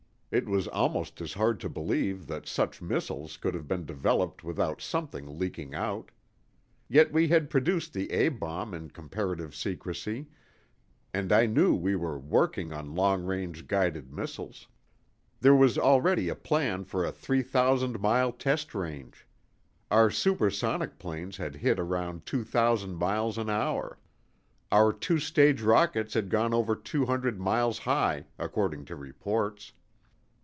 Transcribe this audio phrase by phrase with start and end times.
[0.33, 4.81] It was almost as hard to believe that such missiles could have been developed without
[4.81, 6.09] something leaking out.
[6.87, 10.29] Yet we had produced the A bomb in comparative secrecy,
[11.13, 14.69] and I knew we were working on long range guided missiles.
[15.41, 19.27] There was already a plan for a three thousand mile test range.
[19.91, 23.99] Our supersonic planes had hit around two thousand miles an hour.
[24.71, 29.73] Our two stage rockets had gone over two hundred miles high, according to reports.